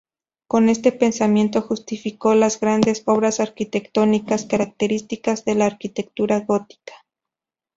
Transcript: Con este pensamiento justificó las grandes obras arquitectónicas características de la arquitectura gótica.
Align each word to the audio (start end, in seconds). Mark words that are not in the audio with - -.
Con 0.47 0.67
este 0.69 0.91
pensamiento 0.91 1.61
justificó 1.61 2.33
las 2.33 2.59
grandes 2.59 3.03
obras 3.05 3.39
arquitectónicas 3.39 4.45
características 4.47 5.45
de 5.45 5.53
la 5.53 5.67
arquitectura 5.67 6.39
gótica. 6.39 7.05